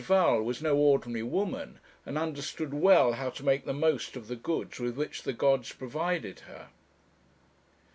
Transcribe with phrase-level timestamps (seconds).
[0.07, 4.35] Val was no ordinary woman, and understood well how to make the most of the
[4.35, 6.69] goods with which the gods provided her.